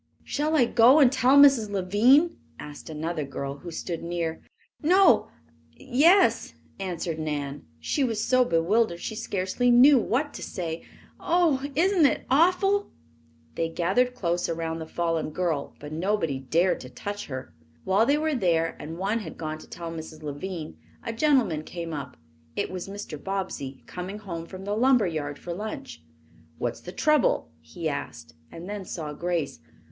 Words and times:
"Shall 0.23 0.55
I 0.55 0.65
go 0.65 0.99
and 0.99 1.11
tell 1.11 1.37
Mrs. 1.37 1.69
Lavine?" 1.69 2.35
asked 2.57 2.89
another 2.89 3.23
girl 3.23 3.57
who 3.59 3.69
stood 3.69 4.01
near. 4.01 4.41
"No 4.81 5.29
yes," 5.77 6.55
answered 6.79 7.19
Nan. 7.19 7.65
She 7.79 8.03
was 8.03 8.23
so 8.23 8.43
bewildered 8.43 8.99
she 8.99 9.13
scarcely 9.13 9.69
knew 9.69 9.99
what 9.99 10.33
to 10.33 10.41
say. 10.41 10.83
"Oh, 11.19 11.63
isn't 11.75 12.07
it 12.07 12.25
awful!" 12.31 12.89
They 13.53 13.69
gathered 13.69 14.15
close 14.15 14.49
around 14.49 14.79
the 14.79 14.87
fallen 14.87 15.29
girl, 15.29 15.75
but 15.79 15.91
nobody 15.93 16.39
dared 16.39 16.79
to 16.79 16.89
touch 16.89 17.27
her. 17.27 17.53
While 17.83 18.07
they 18.07 18.17
were 18.17 18.33
there, 18.33 18.75
and 18.79 18.97
one 18.97 19.19
had 19.19 19.37
gone 19.37 19.59
to 19.59 19.69
tell 19.69 19.91
Mrs. 19.91 20.23
Lavine, 20.23 20.77
a 21.03 21.13
gentleman 21.13 21.61
came 21.61 21.93
up. 21.93 22.17
It 22.55 22.71
was 22.71 22.87
Mr. 22.87 23.23
Bobbsey, 23.23 23.83
coming 23.85 24.17
home 24.17 24.47
from 24.47 24.65
the 24.65 24.73
lumber 24.73 25.05
yard 25.05 25.37
for 25.37 25.53
lunch. 25.53 26.01
"What 26.57 26.73
is 26.73 26.81
the 26.81 26.91
trouble?" 26.91 27.51
he 27.59 27.87
asked, 27.87 28.33
and 28.51 28.67
then 28.67 28.83
saw 28.83 29.13
Grace. 29.13 29.59